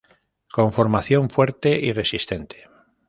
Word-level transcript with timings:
Conformación 0.51 1.29
fuerte 1.29 1.79
y 1.79 1.93
resistente. 1.93 2.67